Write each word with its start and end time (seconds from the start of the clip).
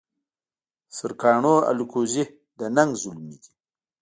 سرکاڼو 0.95 1.55
الکوزي 1.69 2.23
د 2.59 2.61
ننګ 2.75 2.91
زلمي 3.01 3.35
دي 3.41 3.51